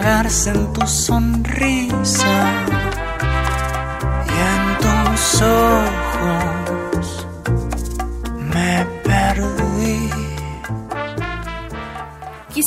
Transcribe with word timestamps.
embriagarse 0.00 0.50
en 0.50 0.72
tu 0.72 0.86
sonrisa 0.86 2.26
y 4.26 4.30
en 4.30 4.78
tus 4.78 5.42
ojos 5.42 5.79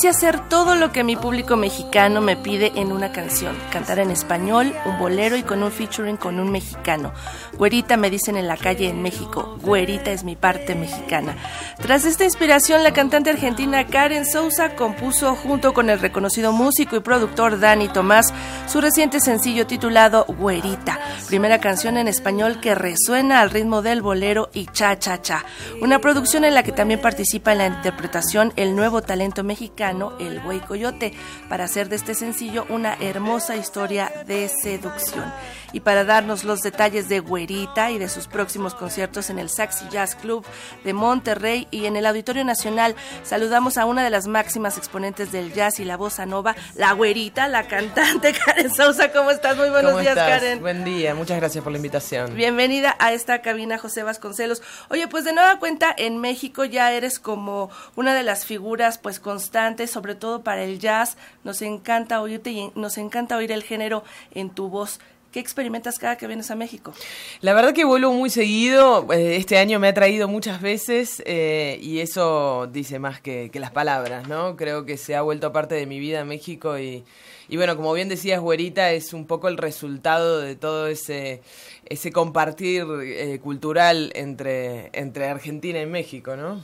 Quise 0.03 0.17
hacer 0.17 0.49
todo 0.49 0.75
lo 0.75 0.91
que 0.91 1.05
mi 1.05 1.15
público 1.15 1.55
mexicano 1.55 2.19
me 2.19 2.35
pide 2.35 2.73
en 2.75 2.91
una 2.91 3.13
canción, 3.13 3.55
cantar 3.71 3.99
en 3.99 4.11
español, 4.11 4.73
un 4.83 4.99
bolero 4.99 5.37
y 5.37 5.43
con 5.43 5.63
un 5.63 5.71
featuring 5.71 6.17
con 6.17 6.41
un 6.41 6.51
mexicano. 6.51 7.13
Güerita 7.53 7.95
me 7.95 8.09
dicen 8.09 8.35
en 8.35 8.49
la 8.49 8.57
calle 8.57 8.89
en 8.89 9.01
México, 9.01 9.57
güerita 9.61 10.11
es 10.11 10.25
mi 10.25 10.35
parte 10.35 10.75
mexicana. 10.75 11.37
Tras 11.81 12.03
esta 12.03 12.25
inspiración, 12.25 12.83
la 12.83 12.91
cantante 12.91 13.29
argentina 13.29 13.87
Karen 13.87 14.25
Sousa 14.25 14.75
compuso 14.75 15.35
junto 15.35 15.73
con 15.73 15.89
el 15.89 16.01
reconocido 16.01 16.51
músico 16.51 16.97
y 16.97 16.99
productor 16.99 17.61
Dani 17.61 17.87
Tomás 17.87 18.33
su 18.67 18.81
reciente 18.81 19.21
sencillo 19.21 19.67
titulado 19.67 20.25
Güerita, 20.25 20.99
primera 21.27 21.61
canción 21.61 21.95
en 21.95 22.09
español 22.09 22.59
que 22.59 22.75
resuena 22.75 23.39
al 23.39 23.51
ritmo 23.51 23.81
del 23.81 24.01
bolero 24.01 24.49
y 24.51 24.65
cha 24.65 24.99
cha 24.99 25.21
cha, 25.21 25.45
una 25.81 25.99
producción 25.99 26.43
en 26.43 26.55
la 26.55 26.63
que 26.63 26.73
también 26.73 26.99
participa 26.99 27.53
en 27.53 27.59
la 27.59 27.67
interpretación 27.67 28.51
el 28.57 28.75
nuevo 28.75 29.01
talento 29.01 29.45
mexicano 29.45 29.92
el 30.19 30.41
Güey 30.41 30.59
Coyote, 30.61 31.13
para 31.49 31.65
hacer 31.65 31.89
de 31.89 31.95
este 31.95 32.15
sencillo 32.15 32.65
una 32.69 32.95
hermosa 32.95 33.55
historia 33.55 34.11
de 34.27 34.49
seducción. 34.49 35.25
Y 35.73 35.81
para 35.81 36.05
darnos 36.05 36.45
los 36.45 36.61
detalles 36.61 37.09
de 37.09 37.19
Güerita 37.19 37.91
y 37.91 37.97
de 37.97 38.07
sus 38.07 38.27
próximos 38.27 38.75
conciertos 38.75 39.29
en 39.29 39.39
el 39.39 39.49
Saxy 39.49 39.85
Jazz 39.89 40.15
Club 40.15 40.45
de 40.83 40.93
Monterrey 40.93 41.67
y 41.71 41.85
en 41.85 41.97
el 41.97 42.05
Auditorio 42.05 42.45
Nacional, 42.45 42.95
saludamos 43.23 43.77
a 43.77 43.85
una 43.85 44.03
de 44.03 44.09
las 44.09 44.27
máximas 44.27 44.77
exponentes 44.77 45.31
del 45.31 45.53
jazz 45.53 45.79
y 45.79 45.85
la 45.85 45.97
bossa 45.97 46.25
nova, 46.25 46.55
la 46.75 46.93
Güerita, 46.93 47.47
la 47.47 47.67
cantante 47.67 48.33
Karen 48.45 48.73
Sousa. 48.73 49.11
¿Cómo 49.11 49.31
estás? 49.31 49.57
Muy 49.57 49.69
buenos 49.69 49.99
días, 49.99 50.15
Karen. 50.15 50.61
Buen 50.61 50.85
día, 50.85 51.15
muchas 51.15 51.37
gracias 51.37 51.63
por 51.63 51.71
la 51.71 51.77
invitación. 51.77 52.35
Bienvenida 52.35 52.95
a 52.99 53.13
esta 53.13 53.41
cabina, 53.41 53.77
José 53.77 54.03
Vasconcelos. 54.03 54.61
Oye, 54.89 55.07
pues 55.07 55.25
de 55.25 55.33
nueva 55.33 55.59
cuenta, 55.59 55.93
en 55.97 56.19
México 56.19 56.63
ya 56.65 56.91
eres 56.91 57.19
como 57.19 57.69
una 57.95 58.13
de 58.13 58.23
las 58.23 58.45
figuras 58.45 58.97
pues 58.97 59.19
constantes 59.19 59.91
sobre 59.91 60.15
todo 60.15 60.43
para 60.43 60.63
el 60.63 60.79
jazz. 60.79 61.17
Nos 61.43 61.61
encanta 61.61 62.21
oírte 62.21 62.51
y 62.51 62.71
nos 62.75 62.97
encanta 62.97 63.37
oír 63.37 63.51
el 63.51 63.63
género 63.63 64.03
en 64.31 64.49
tu 64.49 64.69
voz. 64.69 64.99
¿Qué 65.33 65.39
experimentas 65.39 65.97
cada 65.97 66.15
que 66.15 66.27
vienes 66.27 66.51
a 66.51 66.55
México? 66.55 66.93
La 67.41 67.55
verdad 67.55 67.73
que 67.73 67.85
vuelvo 67.85 68.13
muy 68.13 68.29
seguido. 68.29 69.11
Eh, 69.11 69.35
este 69.37 69.57
año 69.57 69.79
me 69.79 69.87
ha 69.87 69.93
traído 69.95 70.27
muchas 70.27 70.61
veces 70.61 71.23
eh, 71.25 71.79
y 71.81 72.01
eso 72.01 72.69
dice 72.71 72.99
más 72.99 73.19
que, 73.19 73.49
las 73.55 73.71
palabras, 73.71 74.27
¿no? 74.27 74.55
Creo 74.55 74.85
que 74.85 74.95
se 74.95 75.15
ha 75.15 75.23
vuelto 75.23 75.51
parte 75.51 75.73
de 75.73 75.87
mi 75.87 75.97
vida 75.97 76.23
México 76.23 76.77
y, 76.77 77.03
y 77.49 77.57
bueno, 77.57 77.75
como 77.75 77.93
bien 77.93 78.09
decías, 78.09 78.39
Güerita, 78.41 78.91
es 78.91 79.11
un 79.11 79.25
poco 79.25 79.47
el 79.47 79.57
resultado 79.57 80.39
de 80.39 80.55
todo 80.55 80.85
ese, 80.85 81.41
ese 81.85 82.11
compartir 82.11 82.85
eh, 83.01 83.39
cultural 83.41 84.11
entre, 84.13 84.91
entre 84.93 85.29
Argentina 85.29 85.81
y 85.81 85.87
México, 85.87 86.35
¿no? 86.35 86.61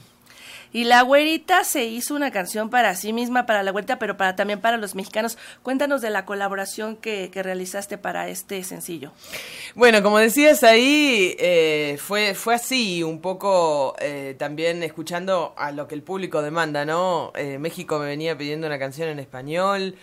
Y 0.72 0.84
la 0.84 1.02
güerita 1.02 1.64
se 1.64 1.84
hizo 1.84 2.14
una 2.14 2.30
canción 2.30 2.70
para 2.70 2.94
sí 2.94 3.12
misma, 3.12 3.46
para 3.46 3.62
la 3.62 3.72
güerita, 3.72 3.98
pero 3.98 4.16
para 4.16 4.36
también 4.36 4.60
para 4.60 4.76
los 4.76 4.94
mexicanos. 4.94 5.36
Cuéntanos 5.62 6.00
de 6.00 6.10
la 6.10 6.24
colaboración 6.24 6.96
que, 6.96 7.30
realizaste 7.40 7.96
para 7.96 8.28
este 8.28 8.62
sencillo. 8.64 9.12
Bueno, 9.74 10.02
como 10.02 10.18
decías 10.18 10.62
ahí, 10.62 11.34
eh, 11.38 11.96
fue, 11.98 12.34
fue 12.34 12.54
así, 12.54 13.02
un 13.02 13.20
poco 13.20 13.96
eh, 13.98 14.36
también 14.38 14.82
escuchando 14.82 15.54
a 15.56 15.72
lo 15.72 15.88
que 15.88 15.94
el 15.94 16.02
público 16.02 16.42
demanda, 16.42 16.84
¿no? 16.84 17.32
Eh, 17.34 17.58
México 17.58 17.98
me 17.98 18.06
venía 18.06 18.36
pidiendo 18.36 18.66
una 18.66 18.78
canción 18.78 19.08
en 19.08 19.18
español, 19.18 19.96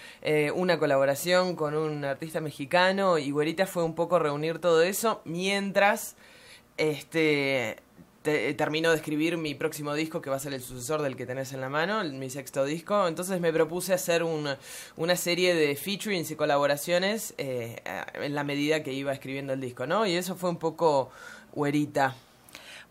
una 0.55 0.79
colaboración 0.79 1.55
con 1.55 1.75
un 1.75 2.03
artista 2.03 2.41
mexicano, 2.41 3.17
y 3.17 3.31
güerita 3.31 3.66
fue 3.67 3.84
un 3.84 3.95
poco 3.95 4.19
reunir 4.19 4.59
todo 4.59 4.81
eso 4.81 5.22
mientras 5.25 6.16
este 6.78 7.78
eh, 8.30 8.54
termino 8.54 8.90
de 8.92 8.98
escribir 8.98 9.38
mi 9.38 9.56
próximo 9.56 9.94
disco, 9.94 10.22
que 10.22 10.30
va 10.30 10.36
a 10.36 10.40
ser 10.40 10.54
el 10.54 10.62
sucesor 10.62 11.02
del 11.02 11.16
que 11.16 11.26
tenés 11.26 11.54
en 11.54 11.62
la 11.62 11.70
mano, 11.70 12.04
mi 12.04 12.30
sexto 12.30 12.66
disco. 12.66 13.08
Entonces 13.08 13.40
me 13.42 13.54
propuse 13.54 13.94
hacer 13.94 14.24
una, 14.24 14.58
una 14.96 15.16
serie 15.16 15.56
de 15.56 15.76
featurings 15.76 16.32
y 16.32 16.36
colaboraciones 16.36 17.34
eh, 17.38 17.78
en 18.16 18.36
la 18.36 18.44
medida 18.44 18.84
que 18.84 18.94
iba 18.94 19.12
escribiendo 19.14 19.54
el 19.54 19.62
disco, 19.62 19.88
¿no? 19.88 20.06
Y 20.06 20.16
eso 20.16 20.36
fue 20.36 20.50
un 20.50 20.58
poco 20.58 21.10
huerita. 21.54 22.16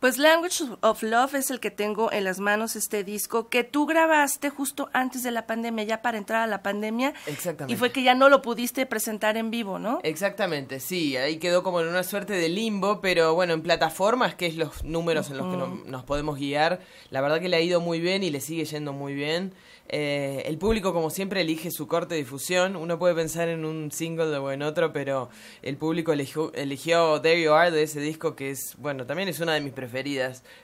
Pues 0.01 0.19
Language 0.19 0.65
of 0.83 1.03
Love 1.03 1.35
es 1.37 1.51
el 1.51 1.59
que 1.59 1.71
tengo 1.71 2.13
en 2.13 2.25
las 2.25 2.39
manos, 2.39 2.77
este 2.77 3.03
disco 3.03 3.49
que 3.49 3.65
tú 3.65 3.87
grabaste 3.87 4.51
justo 4.51 4.91
antes 4.93 5.23
de 5.23 5.31
la 5.31 5.47
pandemia, 5.47 5.85
ya 5.85 6.03
para 6.03 6.19
entrar 6.19 6.43
a 6.43 6.47
la 6.47 6.63
pandemia. 6.63 7.15
Exactamente. 7.27 7.73
Y 7.73 7.77
fue 7.77 7.93
que 7.93 8.03
ya 8.03 8.15
no 8.15 8.29
lo 8.29 8.43
pudiste 8.43 8.85
presentar 8.85 9.39
en 9.39 9.51
vivo, 9.51 9.79
¿no? 9.79 10.01
Exactamente, 10.03 10.81
sí, 10.81 11.17
ahí 11.17 11.39
quedó 11.39 11.63
como 11.63 11.81
en 11.81 11.89
una 11.89 12.03
suerte 12.03 12.35
de 12.35 12.49
limbo, 12.51 13.01
pero 13.01 13.35
bueno, 13.35 13.55
en 13.55 13.63
plataformas, 13.63 14.35
que 14.35 14.47
es 14.47 14.57
los 14.57 14.85
números 14.85 15.31
en 15.31 15.39
los 15.39 15.47
que 15.47 15.91
nos 15.91 16.05
podemos 16.05 16.39
guiar, 16.39 16.81
la 17.11 17.23
verdad 17.23 17.41
que 17.41 17.49
le 17.49 17.57
ha 17.57 17.61
ido 17.61 17.81
muy 17.81 17.99
bien 17.99 18.23
y 18.23 18.31
le 18.31 18.41
sigue 18.41 18.67
yendo 18.67 18.93
muy 18.93 19.15
bien. 19.15 19.55
Eh, 19.89 20.43
el 20.47 20.59
público, 20.59 20.93
como 20.93 21.11
siempre, 21.11 21.41
elige 21.41 21.71
su 21.71 21.87
corte 21.87 22.15
de 22.15 22.21
difusión. 22.21 22.75
Uno 22.75 22.99
puede 22.99 23.15
pensar 23.15 23.49
en 23.49 23.65
un 23.65 23.93
single 23.93 24.37
o 24.37 24.51
en 24.51 24.63
otro, 24.63 24.93
pero 24.93 25.29
el 25.63 25.77
público 25.77 26.13
eligió, 26.13 26.53
eligió 26.55 27.21
There 27.21 27.41
You 27.41 27.53
Are 27.53 27.71
de 27.71 27.85
ese 27.85 28.01
disco, 28.01 28.35
que 28.35 28.51
es, 28.51 28.75
bueno, 28.79 29.07
también 29.07 29.29
es 29.29 29.39
una 29.41 29.55
de 29.55 29.61
mis 29.61 29.73
preferidas. 29.73 29.86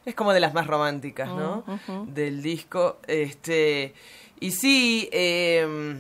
Es 0.05 0.15
como 0.15 0.33
de 0.33 0.41
las 0.41 0.55
más 0.55 0.67
románticas, 0.67 1.29
¿no? 1.29 1.65
Del 2.07 2.43
disco. 2.43 2.99
Este. 3.07 3.95
Y 4.41 4.51
sí, 4.51 5.09
eh, 5.13 5.97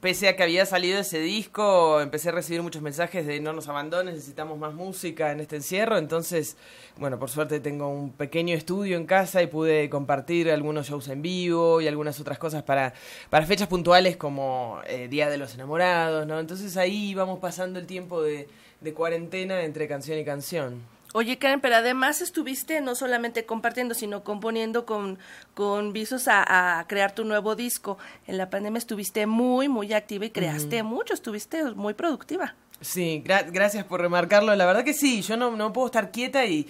pese 0.00 0.28
a 0.28 0.36
que 0.36 0.42
había 0.42 0.64
salido 0.66 1.00
ese 1.00 1.20
disco, 1.20 2.00
empecé 2.00 2.28
a 2.28 2.32
recibir 2.32 2.62
muchos 2.62 2.82
mensajes 2.82 3.26
de 3.26 3.40
no 3.40 3.52
nos 3.52 3.68
abandones, 3.68 4.14
necesitamos 4.14 4.58
más 4.58 4.74
música 4.74 5.32
en 5.32 5.40
este 5.40 5.56
encierro, 5.56 5.98
entonces, 5.98 6.56
bueno, 6.98 7.18
por 7.18 7.30
suerte 7.30 7.60
tengo 7.60 7.88
un 7.88 8.12
pequeño 8.12 8.54
estudio 8.54 8.96
en 8.96 9.06
casa 9.06 9.42
y 9.42 9.46
pude 9.46 9.90
compartir 9.90 10.50
algunos 10.50 10.88
shows 10.88 11.08
en 11.08 11.22
vivo 11.22 11.80
y 11.80 11.88
algunas 11.88 12.20
otras 12.20 12.38
cosas 12.38 12.62
para, 12.62 12.94
para 13.30 13.46
fechas 13.46 13.68
puntuales 13.68 14.16
como 14.16 14.80
eh, 14.86 15.08
Día 15.08 15.28
de 15.28 15.38
los 15.38 15.54
Enamorados, 15.54 16.26
¿no? 16.26 16.38
Entonces 16.38 16.76
ahí 16.76 17.14
vamos 17.14 17.38
pasando 17.40 17.78
el 17.78 17.86
tiempo 17.86 18.22
de, 18.22 18.48
de 18.80 18.94
cuarentena 18.94 19.62
entre 19.62 19.88
canción 19.88 20.18
y 20.18 20.24
canción. 20.24 20.97
Oye, 21.14 21.38
Karen, 21.38 21.60
pero 21.60 21.76
además 21.76 22.20
estuviste 22.20 22.80
no 22.80 22.94
solamente 22.94 23.46
compartiendo, 23.46 23.94
sino 23.94 24.24
componiendo 24.24 24.84
con, 24.84 25.18
con 25.54 25.92
visos 25.92 26.28
a, 26.28 26.84
crear 26.86 27.14
tu 27.14 27.24
nuevo 27.24 27.56
disco. 27.56 27.98
En 28.26 28.36
la 28.36 28.50
pandemia 28.50 28.78
estuviste 28.78 29.26
muy, 29.26 29.68
muy 29.68 29.92
activa 29.94 30.26
y 30.26 30.30
creaste 30.30 30.82
mucho, 30.82 31.14
estuviste 31.14 31.64
muy 31.74 31.94
productiva. 31.94 32.54
Sí, 32.80 33.22
gracias 33.24 33.84
por 33.84 34.00
remarcarlo. 34.00 34.54
La 34.54 34.66
verdad 34.66 34.84
que 34.84 34.94
sí, 34.94 35.22
yo 35.22 35.36
no, 35.36 35.56
no 35.56 35.72
puedo 35.72 35.86
estar 35.86 36.10
quieta 36.10 36.44
y, 36.44 36.68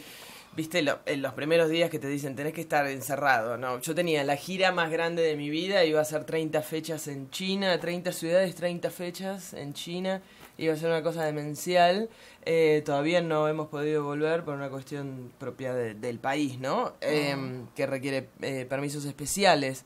viste, 0.54 0.84
en 1.06 1.22
los 1.22 1.32
primeros 1.34 1.68
días 1.68 1.90
que 1.90 1.98
te 1.98 2.08
dicen 2.08 2.34
tenés 2.36 2.52
que 2.52 2.60
estar 2.60 2.86
encerrado, 2.86 3.56
¿no? 3.56 3.80
Yo 3.80 3.94
tenía 3.94 4.24
la 4.24 4.36
gira 4.36 4.72
más 4.72 4.90
grande 4.90 5.22
de 5.22 5.36
mi 5.36 5.50
vida, 5.50 5.84
iba 5.84 6.00
a 6.00 6.04
ser 6.04 6.24
30 6.24 6.62
fechas 6.62 7.08
en 7.08 7.30
China, 7.30 7.78
30 7.78 8.12
ciudades, 8.12 8.54
30 8.54 8.90
fechas 8.90 9.54
en 9.54 9.72
China 9.74 10.22
iba 10.58 10.74
a 10.74 10.76
ser 10.76 10.90
una 10.90 11.02
cosa 11.02 11.24
demencial. 11.24 12.10
Eh, 12.44 12.82
todavía 12.84 13.22
no 13.22 13.48
hemos 13.48 13.68
podido 13.68 14.04
volver 14.04 14.44
por 14.44 14.54
una 14.54 14.68
cuestión 14.68 15.32
propia 15.38 15.72
del 15.72 16.18
país, 16.18 16.58
¿no? 16.58 16.94
Em, 17.00 17.66
que 17.74 17.86
requiere 17.86 18.28
eh, 18.42 18.66
permisos 18.68 19.04
especiales. 19.04 19.84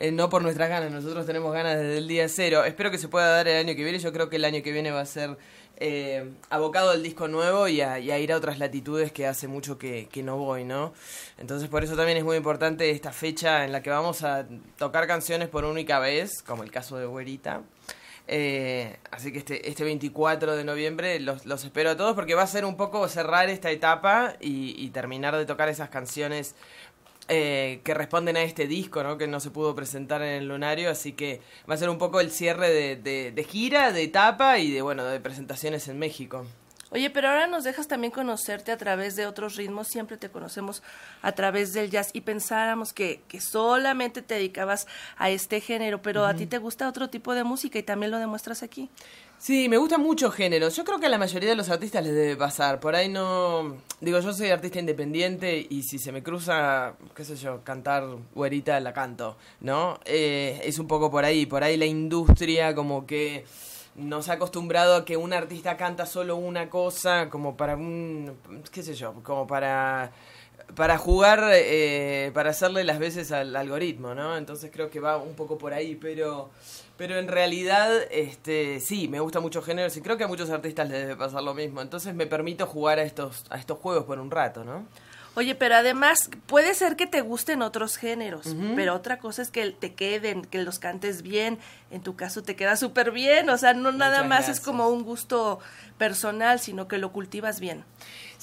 Eh, 0.00 0.10
no 0.10 0.28
por 0.28 0.42
nuestras 0.42 0.68
ganas, 0.68 0.90
nosotros 0.90 1.24
tenemos 1.24 1.52
ganas 1.52 1.76
desde 1.76 1.98
el 1.98 2.08
día 2.08 2.28
cero. 2.28 2.64
Espero 2.64 2.90
que 2.90 2.98
se 2.98 3.08
pueda 3.08 3.28
dar 3.28 3.46
el 3.46 3.58
año 3.58 3.76
que 3.76 3.84
viene. 3.84 3.98
Yo 3.98 4.12
creo 4.12 4.28
que 4.28 4.36
el 4.36 4.44
año 4.44 4.62
que 4.62 4.72
viene 4.72 4.90
va 4.90 5.00
a 5.00 5.06
ser 5.06 5.36
abocado 6.50 6.90
al 6.90 7.02
disco 7.02 7.28
nuevo 7.28 7.68
y 7.68 7.80
a, 7.80 7.98
ir 7.98 8.32
a 8.32 8.36
otras 8.36 8.58
latitudes 8.58 9.12
que 9.12 9.26
hace 9.26 9.48
mucho 9.48 9.78
que, 9.78 10.08
no 10.24 10.36
voy, 10.36 10.64
¿no? 10.64 10.92
Entonces 11.38 11.68
por 11.68 11.84
eso 11.84 11.96
también 11.96 12.18
es 12.18 12.24
muy 12.24 12.36
importante 12.36 12.90
esta 12.90 13.12
fecha 13.12 13.64
en 13.64 13.72
la 13.72 13.82
que 13.82 13.90
vamos 13.90 14.22
a 14.22 14.46
tocar 14.78 15.06
canciones 15.06 15.48
por 15.48 15.64
única 15.64 15.98
vez, 15.98 16.42
como 16.42 16.62
el 16.62 16.70
caso 16.70 16.96
de 16.96 17.06
Güerita. 17.06 17.62
Eh, 18.26 18.96
así 19.10 19.32
que 19.32 19.38
este, 19.38 19.68
este 19.68 19.84
24 19.84 20.56
de 20.56 20.64
noviembre 20.64 21.20
los, 21.20 21.44
espero 21.62 21.90
a 21.90 21.96
todos 21.96 22.14
porque 22.14 22.34
va 22.34 22.42
a 22.42 22.46
ser 22.46 22.64
un 22.64 22.78
poco 22.78 23.06
cerrar 23.06 23.50
esta 23.50 23.70
etapa 23.70 24.36
y 24.40 24.88
terminar 24.90 25.36
de 25.36 25.44
tocar 25.44 25.68
esas 25.68 25.90
canciones 25.90 26.54
eh, 27.28 27.80
que 27.84 27.94
responden 27.94 28.36
a 28.36 28.42
este 28.42 28.66
disco, 28.66 29.02
¿no? 29.02 29.16
Que 29.16 29.26
no 29.26 29.40
se 29.40 29.50
pudo 29.50 29.74
presentar 29.74 30.22
en 30.22 30.42
el 30.42 30.48
Lunario, 30.48 30.90
así 30.90 31.12
que 31.12 31.40
va 31.68 31.74
a 31.74 31.78
ser 31.78 31.88
un 31.88 31.98
poco 31.98 32.20
el 32.20 32.30
cierre 32.30 32.70
de, 32.70 32.96
de, 32.96 33.32
de 33.32 33.44
gira, 33.44 33.92
de 33.92 34.02
etapa 34.02 34.58
y 34.58 34.70
de, 34.70 34.82
bueno, 34.82 35.04
de 35.04 35.20
presentaciones 35.20 35.88
en 35.88 35.98
México. 35.98 36.46
Oye, 36.94 37.10
pero 37.10 37.28
ahora 37.28 37.48
nos 37.48 37.64
dejas 37.64 37.88
también 37.88 38.12
conocerte 38.12 38.70
a 38.70 38.76
través 38.76 39.16
de 39.16 39.26
otros 39.26 39.56
ritmos, 39.56 39.88
siempre 39.88 40.16
te 40.16 40.30
conocemos 40.30 40.80
a 41.22 41.32
través 41.32 41.72
del 41.72 41.90
jazz 41.90 42.10
y 42.12 42.20
pensáramos 42.20 42.92
que, 42.92 43.22
que 43.26 43.40
solamente 43.40 44.22
te 44.22 44.34
dedicabas 44.34 44.86
a 45.16 45.28
este 45.28 45.60
género, 45.60 46.00
pero 46.02 46.22
uh 46.22 46.26
-huh. 46.26 46.30
a 46.30 46.36
ti 46.36 46.46
te 46.46 46.58
gusta 46.58 46.88
otro 46.88 47.10
tipo 47.10 47.34
de 47.34 47.42
música 47.42 47.80
y 47.80 47.82
también 47.82 48.12
lo 48.12 48.20
demuestras 48.20 48.62
aquí. 48.62 48.90
Sí, 49.38 49.68
me 49.68 49.76
gustan 49.76 50.02
muchos 50.02 50.32
géneros. 50.32 50.76
Yo 50.76 50.84
creo 50.84 51.00
que 51.00 51.06
a 51.06 51.08
la 51.08 51.18
mayoría 51.18 51.50
de 51.50 51.56
los 51.56 51.68
artistas 51.68 52.04
les 52.04 52.14
debe 52.14 52.36
pasar. 52.36 52.78
Por 52.78 52.94
ahí 52.94 53.08
no... 53.08 53.76
Digo, 54.00 54.20
yo 54.20 54.32
soy 54.32 54.50
artista 54.50 54.78
independiente 54.78 55.66
y 55.68 55.82
si 55.82 55.98
se 55.98 56.12
me 56.12 56.22
cruza, 56.22 56.94
qué 57.14 57.24
sé 57.24 57.34
yo, 57.34 57.64
cantar 57.64 58.04
güerita, 58.34 58.78
la 58.78 58.92
canto, 58.92 59.36
¿no? 59.60 59.98
Eh, 60.04 60.60
es 60.62 60.78
un 60.78 60.86
poco 60.86 61.10
por 61.10 61.24
ahí. 61.24 61.44
Por 61.44 61.64
ahí 61.64 61.76
la 61.76 61.86
industria 61.86 62.74
como 62.74 63.04
que 63.04 63.44
nos 63.96 64.28
ha 64.28 64.34
acostumbrado 64.34 64.96
a 64.96 65.04
que 65.04 65.16
un 65.16 65.32
artista 65.32 65.76
canta 65.76 66.06
solo 66.06 66.36
una 66.36 66.68
cosa, 66.70 67.28
como 67.30 67.56
para 67.56 67.76
un, 67.76 68.36
qué 68.72 68.82
sé 68.82 68.94
yo, 68.94 69.14
como 69.22 69.46
para 69.46 70.12
para 70.74 70.96
jugar, 70.98 71.50
eh, 71.52 72.30
para 72.32 72.50
hacerle 72.50 72.84
las 72.84 72.98
veces 72.98 73.32
al 73.32 73.54
algoritmo, 73.54 74.14
¿no? 74.14 74.36
Entonces 74.36 74.70
creo 74.72 74.90
que 74.90 74.98
va 74.98 75.18
un 75.18 75.34
poco 75.34 75.58
por 75.58 75.74
ahí, 75.74 75.94
pero 75.94 76.50
pero 76.96 77.18
en 77.18 77.28
realidad, 77.28 77.90
este, 78.10 78.78
sí, 78.80 79.08
me 79.08 79.18
gusta 79.18 79.40
mucho 79.40 79.62
géneros 79.62 79.96
y 79.96 80.00
creo 80.00 80.16
que 80.16 80.24
a 80.24 80.28
muchos 80.28 80.50
artistas 80.50 80.88
les 80.88 81.00
debe 81.00 81.16
pasar 81.16 81.42
lo 81.42 81.52
mismo. 81.52 81.82
Entonces 81.82 82.14
me 82.14 82.26
permito 82.26 82.66
jugar 82.66 83.00
a 83.00 83.02
estos, 83.02 83.44
a 83.50 83.58
estos 83.58 83.78
juegos 83.78 84.04
por 84.04 84.20
un 84.20 84.30
rato, 84.30 84.64
¿no? 84.64 84.86
Oye, 85.36 85.54
pero 85.54 85.74
además 85.74 86.30
puede 86.46 86.74
ser 86.74 86.94
que 86.94 87.06
te 87.06 87.20
gusten 87.20 87.62
otros 87.62 87.96
géneros, 87.96 88.46
uh 88.46 88.54
-huh. 88.54 88.74
pero 88.76 88.94
otra 88.94 89.18
cosa 89.18 89.42
es 89.42 89.50
que 89.50 89.68
te 89.72 89.94
queden, 89.94 90.42
que 90.42 90.62
los 90.62 90.78
cantes 90.78 91.22
bien. 91.22 91.58
En 91.90 92.02
tu 92.02 92.14
caso 92.14 92.42
te 92.42 92.54
queda 92.54 92.76
súper 92.76 93.10
bien, 93.10 93.50
o 93.50 93.58
sea, 93.58 93.74
no 93.74 93.90
nada 93.90 94.22
más 94.22 94.46
gracias. 94.46 94.58
es 94.58 94.64
como 94.64 94.88
un 94.88 95.02
gusto 95.02 95.58
personal, 95.98 96.60
sino 96.60 96.86
que 96.86 96.98
lo 96.98 97.12
cultivas 97.12 97.58
bien. 97.60 97.84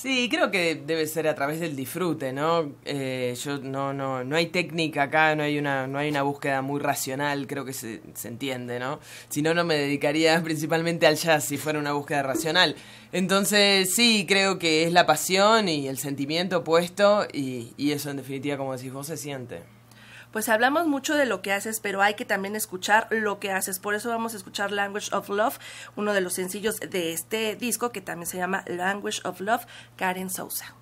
Sí, 0.01 0.29
creo 0.31 0.49
que 0.49 0.73
debe 0.73 1.05
ser 1.05 1.27
a 1.27 1.35
través 1.35 1.59
del 1.59 1.75
disfrute, 1.75 2.33
¿no? 2.33 2.71
Eh, 2.85 3.37
yo 3.39 3.59
no, 3.59 3.93
no, 3.93 4.23
no 4.23 4.35
hay 4.35 4.47
técnica 4.47 5.03
acá, 5.03 5.35
no 5.35 5.43
hay 5.43 5.59
una, 5.59 5.85
no 5.85 5.99
hay 5.99 6.09
una 6.09 6.23
búsqueda 6.23 6.63
muy 6.63 6.79
racional, 6.79 7.45
creo 7.45 7.65
que 7.65 7.73
se, 7.73 8.01
se 8.15 8.27
entiende, 8.27 8.79
¿no? 8.79 8.99
Si 9.29 9.43
no, 9.43 9.53
no 9.53 9.63
me 9.63 9.75
dedicaría 9.75 10.41
principalmente 10.43 11.05
al 11.05 11.17
jazz 11.17 11.43
si 11.43 11.57
fuera 11.57 11.77
una 11.77 11.91
búsqueda 11.91 12.23
racional. 12.23 12.75
Entonces, 13.11 13.93
sí, 13.93 14.25
creo 14.27 14.57
que 14.57 14.85
es 14.85 14.91
la 14.91 15.05
pasión 15.05 15.69
y 15.69 15.87
el 15.87 15.99
sentimiento 15.99 16.63
puesto 16.63 17.27
y, 17.31 17.73
y 17.77 17.91
eso 17.91 18.09
en 18.09 18.17
definitiva, 18.17 18.57
como 18.57 18.75
decís 18.75 18.91
vos, 18.91 19.05
se 19.05 19.17
siente 19.17 19.61
pues 20.31 20.49
hablamos 20.49 20.87
mucho 20.87 21.15
de 21.15 21.25
lo 21.25 21.41
que 21.41 21.53
haces, 21.53 21.79
pero 21.79 22.01
hay 22.01 22.15
que 22.15 22.25
también 22.25 22.55
escuchar 22.55 23.07
lo 23.11 23.39
que 23.39 23.51
haces. 23.51 23.79
Por 23.79 23.95
eso 23.95 24.09
vamos 24.09 24.33
a 24.33 24.37
escuchar 24.37 24.71
Language 24.71 25.13
of 25.13 25.29
Love, 25.29 25.59
uno 25.95 26.13
de 26.13 26.21
los 26.21 26.33
sencillos 26.33 26.77
de 26.79 27.13
este 27.13 27.55
disco 27.55 27.91
que 27.91 28.01
también 28.01 28.27
se 28.27 28.37
llama 28.37 28.63
Language 28.67 29.21
of 29.25 29.41
Love, 29.41 29.65
Karen 29.97 30.29
Sousa. 30.29 30.75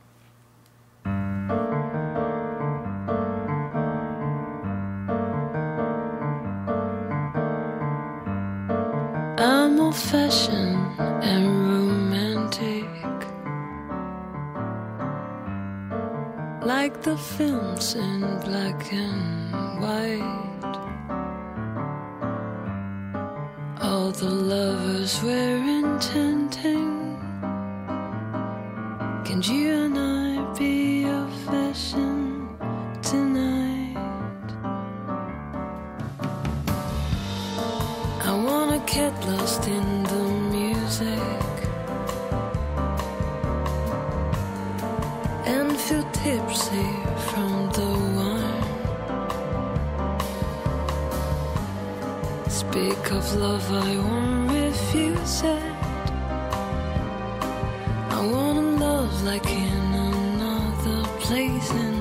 I'm 9.42 9.80
old 9.80 9.96
fashioned 9.96 10.69
The 17.02 17.16
films 17.16 17.96
in 17.96 18.20
black 18.42 18.92
and 18.92 19.82
white. 19.82 20.20
All 23.82 24.12
the 24.12 24.30
lovers 24.30 25.24
we're 25.24 25.64
intending. 25.80 27.18
Can 29.24 29.42
you 29.44 29.69
feel 45.90 46.04
tipsy 46.12 46.90
from 47.30 47.68
the 47.78 47.90
wine. 48.16 48.64
Speak 52.48 53.12
of 53.12 53.26
love, 53.36 53.68
I 53.72 53.98
won't 53.98 54.52
refuse 54.52 55.42
it. 55.42 55.64
I 58.18 58.20
wanna 58.34 58.68
love 58.86 59.24
like 59.24 59.48
in 59.48 59.84
another 60.10 61.02
place 61.24 61.72
and 61.72 61.99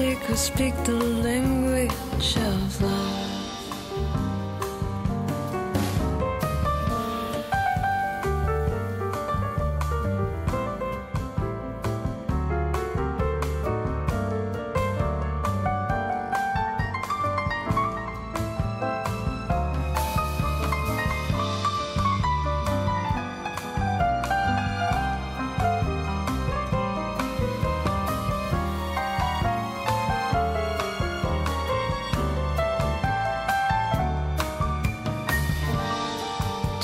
music 0.00 0.36
speak 0.36 0.74
the 0.84 0.92
language 0.94 2.36
of 2.36 2.82
love. 2.82 3.39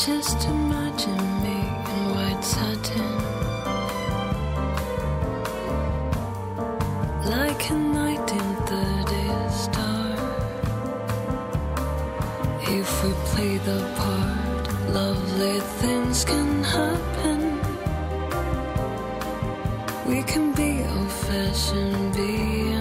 Just 0.06 0.44
imagine 0.46 1.42
me 1.42 1.58
in 1.94 2.02
white 2.14 2.44
satin, 2.44 3.12
like 7.24 7.70
a 7.70 7.74
night 7.74 8.30
in 8.30 8.48
the 8.70 8.84
day 9.10 9.48
star. 9.50 10.06
If 12.78 12.88
we 13.02 13.10
play 13.30 13.58
the 13.58 13.80
part, 13.96 14.64
lovely 14.94 15.58
things 15.80 16.24
can 16.24 16.62
happen. 16.62 17.40
We 20.06 20.22
can 20.22 20.52
be 20.52 20.84
old 20.84 21.10
fashioned, 21.10 22.14
being 22.14 22.75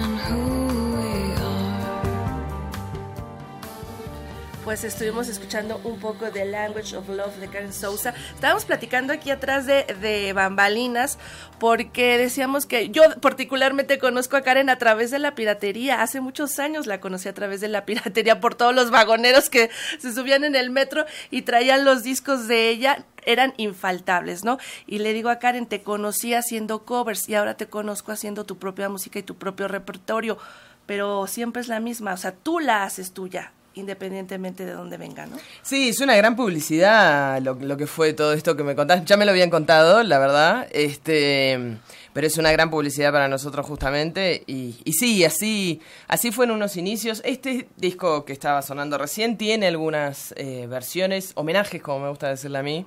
Pues 4.66 4.82
estuvimos 4.82 5.28
escuchando 5.28 5.80
un 5.84 6.00
poco 6.00 6.32
de 6.32 6.44
Language 6.44 6.96
of 6.96 7.08
Love 7.08 7.36
de 7.36 7.46
Karen 7.46 7.72
Sousa. 7.72 8.14
Estábamos 8.34 8.64
platicando 8.64 9.12
aquí 9.12 9.30
atrás 9.30 9.64
de, 9.64 9.84
de 10.00 10.32
bambalinas 10.32 11.18
porque 11.60 12.18
decíamos 12.18 12.66
que 12.66 12.88
yo 12.88 13.02
particularmente 13.20 14.00
conozco 14.00 14.36
a 14.36 14.40
Karen 14.40 14.68
a 14.68 14.76
través 14.76 15.12
de 15.12 15.20
la 15.20 15.36
piratería. 15.36 16.02
Hace 16.02 16.20
muchos 16.20 16.58
años 16.58 16.88
la 16.88 16.98
conocí 16.98 17.28
a 17.28 17.32
través 17.32 17.60
de 17.60 17.68
la 17.68 17.84
piratería 17.84 18.40
por 18.40 18.56
todos 18.56 18.74
los 18.74 18.90
vagoneros 18.90 19.50
que 19.50 19.70
se 20.00 20.12
subían 20.12 20.42
en 20.42 20.56
el 20.56 20.70
metro 20.70 21.04
y 21.30 21.42
traían 21.42 21.84
los 21.84 22.02
discos 22.02 22.48
de 22.48 22.68
ella 22.68 23.04
eran 23.24 23.54
infaltables, 23.58 24.42
¿no? 24.42 24.58
Y 24.88 24.98
le 24.98 25.12
digo 25.12 25.28
a 25.28 25.38
Karen, 25.38 25.66
te 25.66 25.82
conocí 25.82 26.34
haciendo 26.34 26.84
covers 26.84 27.28
y 27.28 27.36
ahora 27.36 27.56
te 27.56 27.68
conozco 27.68 28.10
haciendo 28.10 28.44
tu 28.44 28.58
propia 28.58 28.88
música 28.88 29.20
y 29.20 29.22
tu 29.22 29.36
propio 29.36 29.68
repertorio, 29.68 30.38
pero 30.86 31.28
siempre 31.28 31.62
es 31.62 31.68
la 31.68 31.78
misma, 31.78 32.14
o 32.14 32.16
sea, 32.16 32.32
tú 32.32 32.58
la 32.58 32.82
haces 32.82 33.12
tuya 33.12 33.52
independientemente 33.76 34.64
de 34.64 34.72
dónde 34.72 34.96
venga, 34.96 35.26
¿no? 35.26 35.36
Sí, 35.62 35.90
es 35.90 36.00
una 36.00 36.16
gran 36.16 36.34
publicidad 36.34 37.40
lo, 37.42 37.76
que 37.76 37.86
fue 37.86 38.14
todo 38.14 38.32
esto 38.32 38.56
que 38.56 38.64
me 38.64 38.74
contás. 38.74 39.04
Ya 39.04 39.18
me 39.18 39.26
lo 39.26 39.30
habían 39.30 39.50
contado, 39.50 40.02
la 40.02 40.18
verdad. 40.18 40.66
Este, 40.72 41.76
pero 42.14 42.26
es 42.26 42.38
una 42.38 42.50
gran 42.52 42.70
publicidad 42.70 43.12
para 43.12 43.28
nosotros 43.28 43.66
justamente. 43.66 44.42
Y, 44.46 44.74
sí, 44.92 45.24
así, 45.24 45.80
así 46.08 46.32
fueron 46.32 46.56
unos 46.56 46.76
inicios. 46.78 47.20
Este 47.24 47.68
disco 47.76 48.24
que 48.24 48.32
estaba 48.32 48.62
sonando 48.62 48.96
recién 48.96 49.36
tiene 49.36 49.66
algunas 49.66 50.32
eh, 50.38 50.66
versiones, 50.66 51.32
homenajes, 51.34 51.82
como 51.82 52.00
me 52.00 52.08
gusta 52.08 52.30
decirle 52.30 52.58
a 52.58 52.62
mí. 52.62 52.86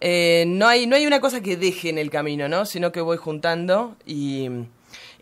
Eh, 0.00 0.44
no, 0.46 0.66
hay, 0.66 0.86
no 0.86 0.96
hay 0.96 1.06
una 1.06 1.20
cosa 1.20 1.42
que 1.42 1.58
deje 1.58 1.90
en 1.90 1.98
el 1.98 2.10
camino, 2.10 2.48
¿no? 2.48 2.64
Sino 2.64 2.92
que 2.92 3.02
voy 3.02 3.18
juntando 3.18 3.96
y, 4.06 4.48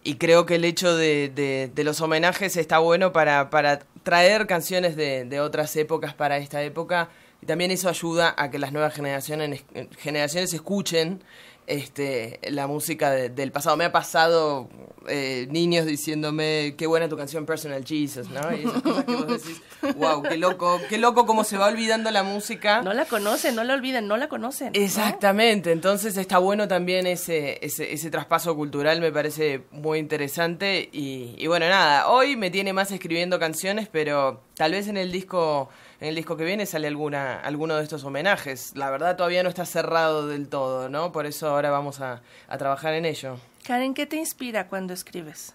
y 0.05 0.17
creo 0.17 0.47
que 0.47 0.57
el 0.57 0.65
hecho 0.65 0.97
de, 0.97 1.29
de- 1.35 1.71
de 1.75 1.85
los 1.85 2.01
homenajes 2.01 2.57
está 2.57 2.79
bueno 2.79 3.13
para, 3.13 3.51
para 3.51 3.81
traer 4.03 4.47
canciones 4.47 4.97
de, 4.97 5.25
de 5.25 5.41
otras 5.41 5.75
épocas 5.77 6.15
para 6.15 6.39
esta 6.39 6.63
época. 6.63 7.09
Y 7.41 7.47
también 7.47 7.71
eso 7.71 7.89
ayuda 7.89 8.35
a 8.37 8.51
que 8.51 8.59
las 8.59 8.73
nuevas 8.73 8.95
generaciones, 8.95 9.65
generaciones 9.99 10.53
escuchen 10.55 11.23
este, 11.67 12.41
la 12.51 12.67
música 12.67 13.11
de- 13.11 13.29
del 13.29 13.53
pasado. 13.53 13.77
Me 13.77 13.85
ha 13.85 13.93
pasado 13.93 14.69
eh, 15.09 15.47
niños 15.51 15.85
diciéndome 15.87 16.75
qué 16.79 16.87
buena 16.87 17.09
tu 17.09 17.17
canción 17.17 17.45
Personal 17.47 17.85
Jesus, 17.85 18.29
¿no? 18.31 18.53
Y 18.57 18.61
esas 18.61 18.83
cosas 18.83 19.05
que 19.05 19.15
vos 19.17 19.27
decís, 19.27 19.63
wow, 19.97 20.23
qué 20.23 20.37
loco, 20.37 20.81
qué 20.89 20.99
loco 20.99 21.27
cómo 21.27 21.43
se 21.45 21.57
va 21.57 21.67
olvidando 21.67 22.11
la 22.11 22.23
música. 22.23 22.83
No 22.83 22.93
la 22.93 23.05
conocen, 23.07 23.55
no 23.57 23.65
la 23.65 23.75
olviden, 23.75 24.07
no 24.07 24.17
la 24.17 24.29
conocen. 24.29 24.73
¿no? 24.73 24.81
Exactamente, 24.81 25.73
entonces 25.73 26.17
está 26.17 26.39
bueno 26.39 26.69
también 26.69 27.07
ese, 27.07 27.59
ese, 27.65 27.93
ese 27.93 28.11
traspaso 28.11 28.55
cultural, 28.55 29.01
me 29.01 29.11
parece 29.11 29.63
muy 29.73 29.99
interesante 29.99 30.89
y, 30.93 31.35
y 31.37 31.47
bueno, 31.49 31.69
nada, 31.69 32.09
hoy 32.09 32.37
me 32.37 32.51
tiene 32.51 32.73
más 32.73 32.93
escribiendo 32.93 33.39
canciones, 33.41 33.89
pero 33.91 34.43
tal 34.63 34.71
vez 34.71 34.87
en 34.87 34.97
el 34.97 35.11
disco 35.11 35.71
en 36.01 36.07
el 36.07 36.15
disco 36.15 36.37
que 36.37 36.45
viene 36.45 36.67
sale 36.67 36.87
alguna 36.87 37.41
alguno 37.41 37.75
de 37.75 37.83
estos 37.83 38.05
homenajes. 38.05 38.77
La 38.77 38.91
verdad 38.91 39.17
todavía 39.17 39.43
no 39.43 39.49
está 39.49 39.67
cerrado 39.67 40.29
del 40.29 40.49
todo, 40.49 40.89
¿no? 40.89 41.11
Por 41.11 41.27
eso 41.27 41.49
ahora 41.49 41.73
vamos 41.73 42.01
a, 42.01 42.23
a 42.47 42.59
trabajar 42.59 42.95
en 42.95 43.05
ello. 43.05 43.39
Karen, 43.65 43.93
¿qué 43.93 44.07
te 44.07 44.15
inspira 44.15 44.69
cuando 44.69 44.95
escribes? 44.95 45.53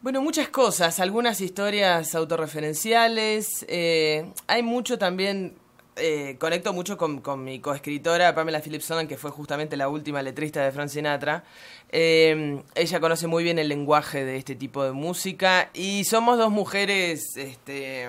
Bueno, 0.00 0.22
muchas 0.22 0.48
cosas, 0.48 1.00
algunas 1.00 1.42
historias 1.42 2.14
autorreferenciales, 2.14 3.66
eh, 3.68 4.32
hay 4.46 4.62
mucho 4.62 4.96
también, 4.96 5.58
eh, 5.98 6.36
conecto 6.38 6.72
mucho 6.72 6.96
con, 6.96 7.20
con 7.20 7.44
mi 7.44 7.60
coescritora 7.60 8.34
Pamela 8.34 8.60
Philipson, 8.60 9.06
que 9.06 9.16
fue 9.16 9.30
justamente 9.30 9.76
la 9.76 9.88
última 9.88 10.22
letrista 10.22 10.64
de 10.64 10.72
Frank 10.72 10.88
Sinatra. 10.88 11.44
Eh, 11.90 12.62
ella 12.74 13.00
conoce 13.00 13.26
muy 13.26 13.44
bien 13.44 13.58
el 13.58 13.68
lenguaje 13.68 14.24
de 14.24 14.36
este 14.36 14.54
tipo 14.54 14.84
de 14.84 14.92
música 14.92 15.70
y 15.74 16.04
somos 16.04 16.38
dos 16.38 16.50
mujeres, 16.50 17.36
este 17.36 18.08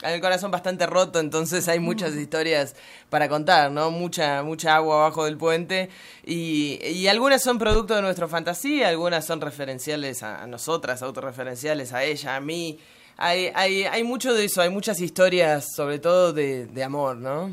con 0.00 0.10
el 0.10 0.20
corazón 0.20 0.50
bastante 0.50 0.86
roto, 0.86 1.20
entonces 1.20 1.68
hay 1.68 1.80
muchas 1.80 2.14
historias 2.14 2.76
para 3.08 3.28
contar, 3.28 3.70
¿no? 3.70 3.90
Mucha, 3.90 4.42
mucha 4.42 4.76
agua 4.76 4.96
abajo 4.96 5.24
del 5.24 5.38
puente 5.38 5.88
y, 6.24 6.78
y 6.84 7.08
algunas 7.08 7.42
son 7.42 7.58
producto 7.58 7.94
de 7.94 8.02
nuestra 8.02 8.28
fantasía, 8.28 8.88
algunas 8.88 9.24
son 9.24 9.40
referenciales 9.40 10.22
a, 10.22 10.42
a 10.42 10.46
nosotras, 10.46 11.02
autorreferenciales 11.02 11.92
a 11.92 12.04
ella, 12.04 12.36
a 12.36 12.40
mí. 12.40 12.78
Hay, 13.16 13.50
hay, 13.54 13.84
hay 13.84 14.04
mucho 14.04 14.34
de 14.34 14.44
eso, 14.44 14.60
hay 14.60 14.70
muchas 14.70 15.00
historias, 15.00 15.66
sobre 15.74 15.98
todo 15.98 16.32
de, 16.32 16.66
de 16.66 16.84
amor, 16.84 17.16
¿no? 17.16 17.50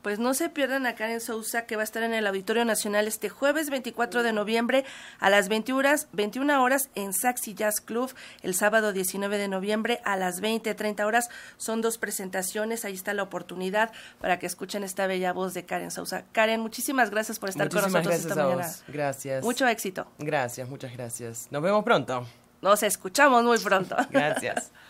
Pues 0.00 0.20
no 0.20 0.34
se 0.34 0.48
pierdan 0.48 0.86
a 0.86 0.94
Karen 0.94 1.20
Sousa, 1.20 1.66
que 1.66 1.74
va 1.74 1.82
a 1.82 1.84
estar 1.84 2.04
en 2.04 2.14
el 2.14 2.28
Auditorio 2.28 2.64
Nacional 2.64 3.08
este 3.08 3.28
jueves 3.28 3.70
24 3.70 4.22
de 4.22 4.32
noviembre 4.32 4.84
a 5.18 5.30
las 5.30 5.48
21 5.48 5.80
horas, 5.80 6.06
21 6.12 6.62
horas 6.62 6.90
en 6.94 7.12
Saxy 7.12 7.54
Jazz 7.54 7.80
Club. 7.80 8.14
El 8.42 8.54
sábado 8.54 8.92
19 8.92 9.36
de 9.36 9.48
noviembre 9.48 10.00
a 10.04 10.16
las 10.16 10.40
20, 10.40 10.72
30 10.76 11.04
horas. 11.04 11.28
Son 11.56 11.82
dos 11.82 11.98
presentaciones. 11.98 12.84
Ahí 12.84 12.94
está 12.94 13.14
la 13.14 13.24
oportunidad 13.24 13.90
para 14.20 14.38
que 14.38 14.46
escuchen 14.46 14.84
esta 14.84 15.08
bella 15.08 15.32
voz 15.32 15.54
de 15.54 15.64
Karen 15.64 15.90
Sousa. 15.90 16.24
Karen, 16.30 16.60
muchísimas 16.60 17.10
gracias 17.10 17.40
por 17.40 17.48
estar 17.48 17.66
Muchísimas 17.66 17.90
con 17.90 18.04
nosotros 18.04 18.12
gracias 18.14 18.30
esta 18.30 18.42
a 18.42 18.46
mañana. 18.46 18.68
vos. 18.68 18.84
Gracias. 18.86 19.44
Mucho 19.44 19.66
éxito. 19.66 20.06
Gracias, 20.20 20.68
muchas 20.68 20.92
gracias. 20.92 21.48
Nos 21.50 21.62
vemos 21.62 21.82
pronto. 21.82 22.24
Nos 22.62 22.82
escuchamos 22.82 23.44
muy 23.44 23.58
pronto. 23.58 23.96
Gracias. 24.10 24.70